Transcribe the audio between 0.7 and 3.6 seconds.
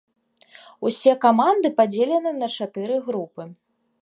Усе каманды падзелены на чатыры групы.